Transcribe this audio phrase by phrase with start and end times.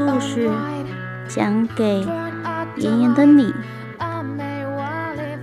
[0.00, 0.50] 故事
[1.28, 2.00] 讲给
[2.76, 3.52] 炎炎的你。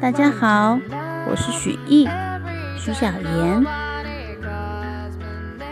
[0.01, 0.79] 大家好，
[1.29, 2.09] 我是许艺，
[2.75, 3.63] 许小妍。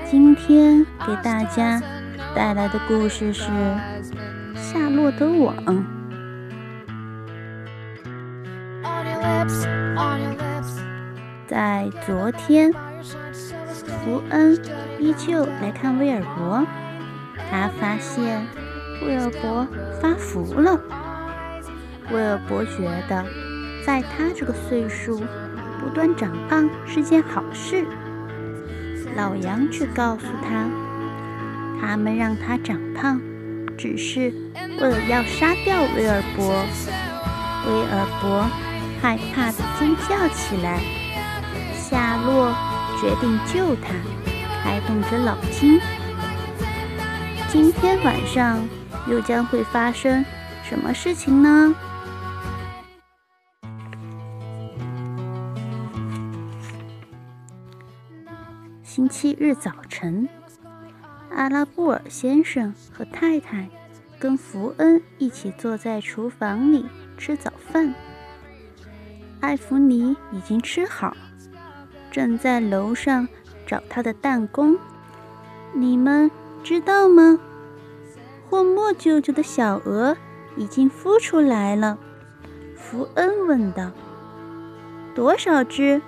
[0.06, 1.82] 今天给大家
[2.36, 3.50] 带来的故事是
[4.56, 5.56] 《夏洛的网》。
[11.48, 12.72] 在昨天，
[14.04, 14.56] 福恩
[15.00, 16.64] 依旧来看威尔伯。
[17.52, 18.42] 他发现
[19.02, 19.68] 威尔伯
[20.02, 20.80] 发福了。
[22.12, 23.26] 威尔伯觉得，
[23.86, 25.22] 在他这个岁数，
[25.80, 27.86] 不断长胖是件好事。
[29.16, 30.70] 老杨却告诉他，
[31.80, 33.20] 他们让他长胖，
[33.78, 34.34] 只是
[34.80, 36.66] 为了要杀掉威尔伯。
[37.68, 38.46] 威尔伯
[39.02, 40.80] 害怕的尖叫起来。
[41.74, 42.54] 夏洛
[43.00, 43.94] 决定救他，
[44.64, 45.80] 开动着脑筋。
[47.48, 48.60] 今天晚上
[49.08, 50.26] 又将会发生
[50.64, 51.74] 什么事情呢？
[58.84, 60.28] 星期日早晨，
[61.32, 63.70] 阿拉布尔先生和太太
[64.18, 66.86] 跟福恩一起坐在厨房里
[67.18, 67.94] 吃早饭。
[69.42, 71.16] 艾弗尼已经吃好，
[72.10, 73.28] 正在楼上
[73.68, 74.78] 找他的弹弓。
[75.74, 76.32] 你们。
[76.66, 77.38] 知道吗？
[78.56, 80.16] 霍莫舅舅的小鹅
[80.56, 82.00] 已经孵出来了。
[82.78, 83.92] 福恩问道
[85.14, 86.02] ：“多少只？”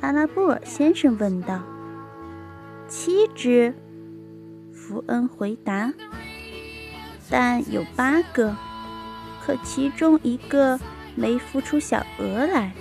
[0.00, 1.60] 阿拉布尔先生问道。
[2.86, 3.74] “七只。”
[4.72, 5.92] 福恩回答。
[7.28, 8.54] “但有八个，
[9.44, 10.78] 可其中一个
[11.16, 12.72] 没孵出小鹅来。”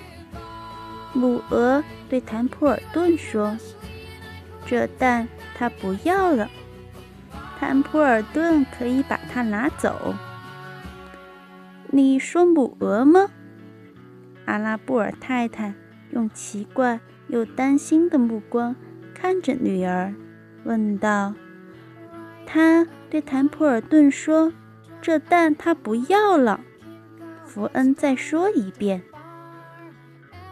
[1.11, 3.57] 母鹅对坦普尔顿说
[4.67, 6.49] ：“这蛋。”它不要了，
[7.59, 10.13] 坦普尔顿可以把它拿走。
[11.87, 13.29] 你说母鹅吗？
[14.45, 15.73] 阿拉布尔太太
[16.11, 18.75] 用奇怪又担心的目光
[19.13, 20.13] 看着女儿，
[20.63, 21.33] 问道
[22.45, 24.51] ：“他对坦普尔顿说，
[25.01, 26.59] 这蛋他不要了。”
[27.45, 29.03] 福恩再说一遍：“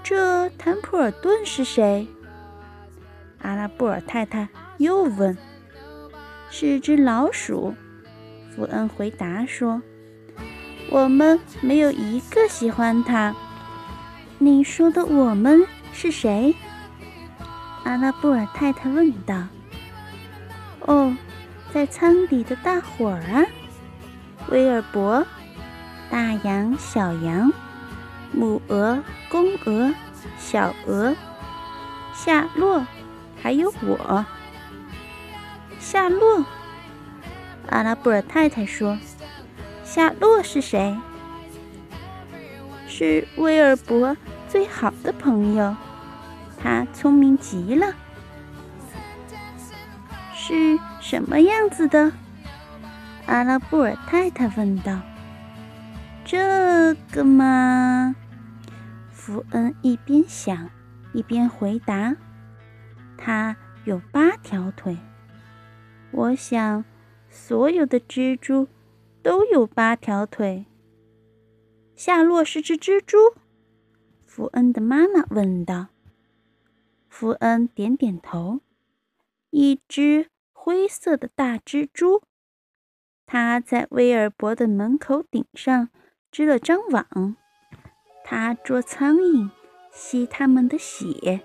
[0.04, 2.08] 这坦普尔顿是谁？”
[3.42, 4.48] 阿拉布尔太太。
[4.78, 5.38] 又问
[6.52, 7.74] ：“是只老鼠。”
[8.54, 9.82] 福恩回答说
[10.92, 13.34] ：“我们没有一个喜欢它。”
[14.38, 16.54] 你说的“我们”是谁？
[17.86, 19.48] 阿拉布尔太太问道。
[20.86, 21.16] “哦，
[21.74, 23.46] 在舱底的大伙儿啊，
[24.50, 25.26] 威尔伯、
[26.10, 27.52] 大羊、小羊、
[28.34, 29.94] 母鹅、公鹅、
[30.38, 31.16] 小鹅、
[32.14, 32.86] 夏洛，
[33.42, 34.26] 还有我。”
[35.82, 36.46] 夏洛，
[37.70, 39.00] 阿拉布尔太太说
[39.84, 40.96] ：“夏洛是谁？
[42.88, 44.16] 是威尔伯
[44.48, 45.76] 最好的朋友，
[46.62, 47.94] 他聪明极了。
[50.36, 52.12] 是什么样子的？”
[53.26, 55.00] 阿拉布尔太太问道。
[56.24, 58.16] “这个嘛，
[59.12, 60.70] 福恩一边想
[61.12, 62.16] 一边回答
[63.18, 64.96] ：“他有八条腿。”
[66.12, 66.84] 我想，
[67.30, 68.68] 所有的蜘蛛
[69.24, 70.66] 都有八条腿。
[71.96, 73.18] 夏洛是只蜘蛛，
[74.26, 75.88] 福恩的妈妈问道。
[77.08, 78.60] 福恩点点头。
[79.52, 82.22] 一只灰色的大蜘蛛，
[83.26, 85.90] 它在威尔伯的门口顶上
[86.32, 87.36] 织了张网，
[88.24, 89.50] 它捉苍蝇，
[89.92, 91.42] 吸它们的血。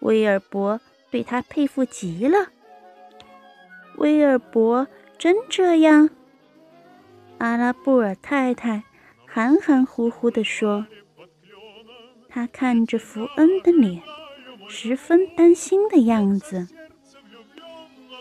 [0.00, 2.50] 威尔伯对它佩服极了。
[3.96, 4.86] 威尔伯
[5.18, 6.10] 真这样？
[7.38, 8.84] 阿拉布尔太太
[9.26, 10.86] 含含糊糊地说。
[12.28, 14.02] 他看着福恩的脸，
[14.68, 16.68] 十分担心的样子。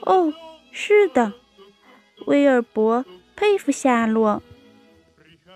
[0.02, 0.34] 哦，
[0.72, 1.34] 是的，
[2.26, 3.06] 威尔伯
[3.36, 4.42] 佩服夏洛。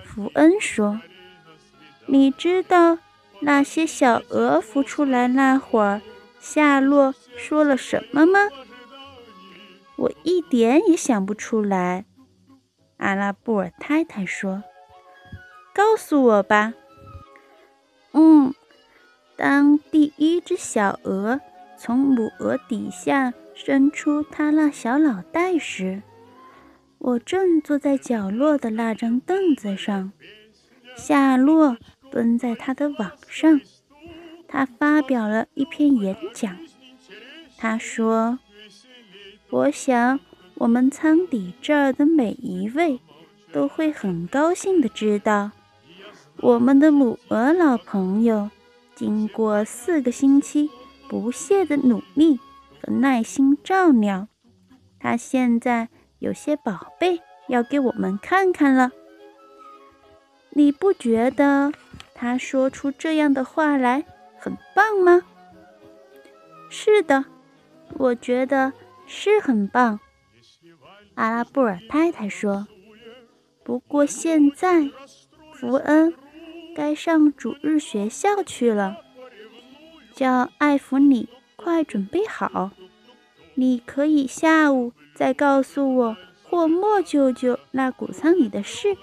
[0.04, 1.02] 福恩说
[2.06, 3.00] ：“你知道
[3.40, 6.02] 那些小鹅孵出来那会儿，
[6.40, 8.40] 夏洛说了什么吗？”
[10.04, 12.04] 我一点也想不出来，
[12.98, 14.62] 阿拉布尔太太说
[15.74, 16.74] ：“告诉我吧。”
[18.12, 18.54] 嗯，
[19.38, 21.40] 当第一只小鹅
[21.78, 26.04] 从母鹅底下伸出它那小脑袋时，
[26.98, 30.12] 我正坐在角落的那张凳子上，
[30.98, 31.78] 夏洛
[32.12, 33.62] 蹲在他的网上，
[34.50, 36.58] 他发表了一篇演讲。
[37.58, 38.40] 他说。
[39.54, 40.20] 我想，
[40.56, 43.00] 我们舱底这儿的每一位
[43.52, 45.52] 都会很高兴的知道，
[46.38, 48.50] 我们的母鹅老朋友
[48.96, 50.72] 经过四个星期
[51.08, 52.40] 不懈的努力
[52.82, 54.28] 和耐心照料，
[55.00, 58.90] 它现在有些宝贝要给我们看看了。
[60.50, 61.72] 你不觉得
[62.16, 64.04] 他说出这样的话来
[64.40, 65.22] 很棒吗？
[66.72, 67.26] 是的，
[68.00, 68.74] 我觉得
[69.06, 70.00] 是很棒。
[71.16, 72.68] 阿拉布尔太太说
[73.64, 74.90] ：“不过现在，
[75.54, 76.14] 福恩
[76.76, 78.98] 该上主日学校去了。
[80.14, 82.72] 叫艾弗里快准备好，
[83.56, 88.96] 你可以下午再告诉我霍莫舅舅那谷仓里的事。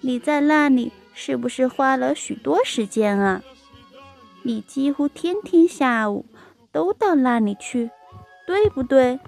[0.00, 3.42] 你在那里是不是花了许多时间啊？
[4.42, 6.26] 你几乎天天下午
[6.72, 7.90] 都到那里去，
[8.46, 9.18] 对不对？”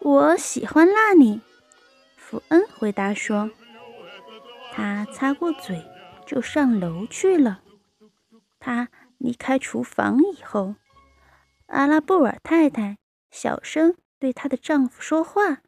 [0.00, 1.40] 我喜欢那里，
[2.16, 3.50] 福恩回答说。
[4.72, 5.82] 他擦过嘴，
[6.26, 7.62] 就上楼去了。
[8.58, 8.88] 他
[9.18, 10.74] 离开厨房以后，
[11.66, 12.98] 阿拉布尔太太
[13.30, 15.58] 小声对她的丈夫说话：“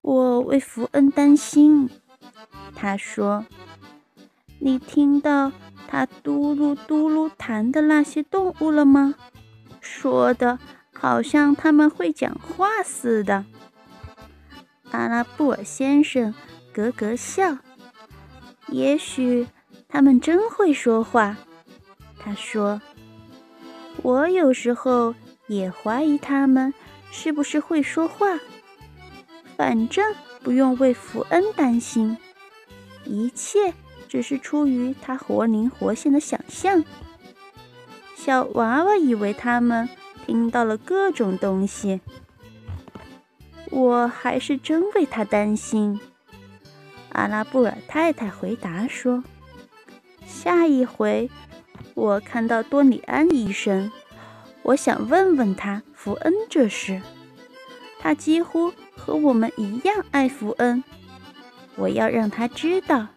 [0.00, 1.90] 我为福恩担心。”
[2.76, 3.44] 她说
[4.60, 5.50] ：“你听到
[5.88, 9.16] 他嘟噜嘟噜弹的那些动物了吗？
[10.00, 10.58] 说的。”
[10.92, 13.46] 好像他们会讲话似的。
[14.90, 16.34] 阿拉布尔先生
[16.74, 17.56] 咯咯笑。
[18.68, 19.48] 也许
[19.88, 21.38] 他们真会说话，
[22.18, 22.82] 他说。
[24.02, 25.14] 我有时候
[25.46, 26.74] 也怀疑他们
[27.10, 28.38] 是不是会说话。
[29.56, 32.18] 反正不用为福恩担心，
[33.06, 33.72] 一切
[34.06, 36.84] 只是出于他活灵活现的想象。
[38.22, 39.88] 小娃娃以为他们。
[40.26, 42.00] 听到了各种东西，
[43.70, 45.98] 我还是真为他担心。
[47.08, 49.24] 阿拉布尔太太回答说
[50.28, 51.28] ：“下一回
[51.94, 53.90] 我看到多里安医生，
[54.62, 57.02] 我想问问他福恩这事。
[57.98, 60.84] 他几乎和我们一样爱福恩。
[61.74, 63.08] 我要让他知道，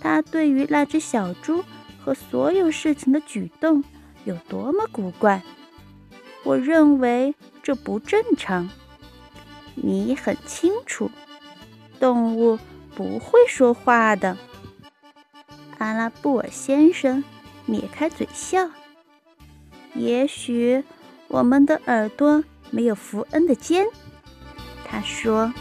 [0.00, 1.62] 他对于那只小猪
[2.02, 3.84] 和所有事情的举动
[4.24, 5.42] 有多么古怪。”
[6.42, 8.70] 我认为这不正常。
[9.74, 11.10] 你很清楚，
[11.98, 12.58] 动物
[12.94, 14.36] 不会说话的。
[15.78, 17.22] 阿拉布尔先生
[17.66, 18.70] 咧开嘴笑。
[19.94, 20.82] 也许
[21.28, 23.86] 我们的耳朵没有福恩的尖，
[24.84, 25.52] 他说。